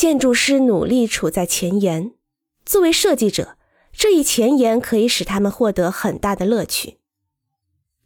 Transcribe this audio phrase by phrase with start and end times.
[0.00, 2.14] 建筑师努力处在前沿。
[2.64, 3.58] 作为设计者，
[3.92, 7.00] 这一前沿可以使他们获得很大的乐趣。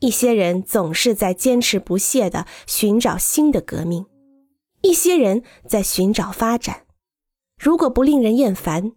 [0.00, 4.06] 一些人总是在坚持不懈地寻找新的革命，
[4.80, 6.86] 一些人在寻找发展。
[7.56, 8.96] 如果不令人厌烦，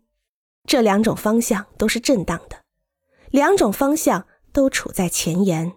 [0.65, 2.63] 这两种方向都是正当的，
[3.29, 5.73] 两种方向都处在前沿。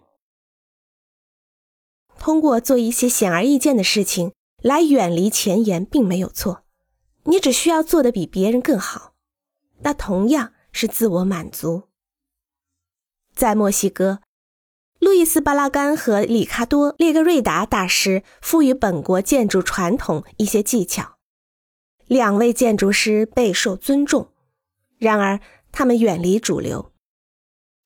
[2.19, 4.33] 通过做一些显而易见的事情
[4.63, 6.65] 来远离前沿，并没有错。
[7.25, 9.15] 你只需要做得比别人更好，
[9.81, 11.85] 那同样是自我满足。
[13.35, 14.21] 在墨西哥。
[14.99, 21.17] 路易斯·巴拉干和里卡多·列格瑞达大师赋予本国建筑传统一些技巧，
[22.07, 24.31] 两位建筑师备受尊重。
[24.99, 25.41] 然而，
[25.73, 26.93] 他们远离主流。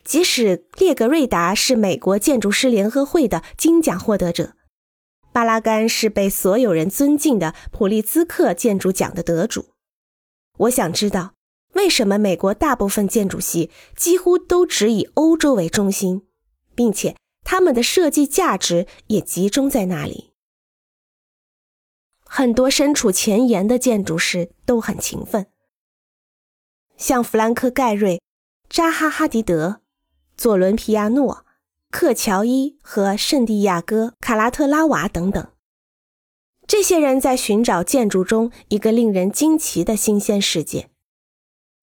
[0.04, 4.54] 即使列格瑞达是美国建筑师联合会的金奖获得者，
[5.36, 9.74] 巴拉干是被所有人尊敬的普利兹克建筑奖的得主。
[10.60, 11.34] 我想知道，
[11.74, 16.26] 为什么美国大部分建筑系几乎都只以欧洲为中心？
[16.74, 20.32] 并且他们的设计价值也集中在那里。
[22.24, 25.48] 很多身处前沿的建筑师都很勤奋，
[26.96, 28.23] 像弗兰克·盖瑞、
[28.70, 29.82] 扎哈·哈迪德、
[30.34, 31.45] 佐伦·皮亚诺、
[31.98, 35.50] 克乔伊和圣地亚哥·卡拉特拉瓦等等。
[36.66, 40.90] 这些人在寻找建筑中一个令人惊奇的新鲜世界，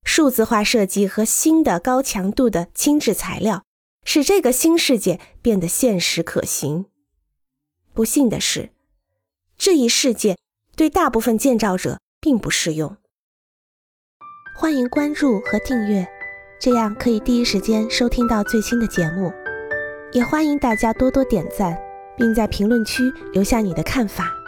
[0.04, 3.64] 数字化设计和新的高强度的轻质材料。
[4.06, 6.86] 使这个新世界变得现实可行。
[7.96, 8.70] 不幸的是，
[9.58, 10.38] 这一世界
[10.76, 12.98] 对大部分建造者并不适用。
[14.56, 16.08] 欢迎关注和订阅，
[16.62, 19.34] 这样可以第一时间收听到最新的节目。
[20.14, 21.76] 也欢迎大家多多点赞，
[22.16, 24.43] 并在评论区留下你的看法。